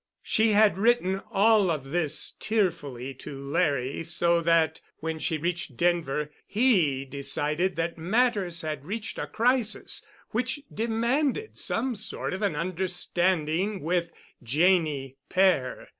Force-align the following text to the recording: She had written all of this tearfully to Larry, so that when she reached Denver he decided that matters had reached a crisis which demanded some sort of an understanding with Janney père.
She 0.23 0.53
had 0.53 0.79
written 0.79 1.21
all 1.29 1.69
of 1.69 1.91
this 1.91 2.31
tearfully 2.39 3.13
to 3.13 3.39
Larry, 3.39 4.03
so 4.03 4.41
that 4.41 4.81
when 4.97 5.19
she 5.19 5.37
reached 5.37 5.77
Denver 5.77 6.31
he 6.47 7.05
decided 7.05 7.75
that 7.75 7.99
matters 7.99 8.61
had 8.61 8.83
reached 8.83 9.19
a 9.19 9.27
crisis 9.27 10.03
which 10.31 10.61
demanded 10.73 11.59
some 11.59 11.93
sort 11.93 12.33
of 12.33 12.41
an 12.41 12.55
understanding 12.55 13.81
with 13.81 14.11
Janney 14.43 15.17
père. 15.29 15.89